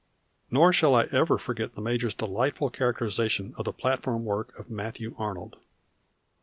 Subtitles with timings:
[0.49, 5.13] Nor shall I ever forget the major's delightful characterization of the platform work of Matthew
[5.19, 5.57] Arnold.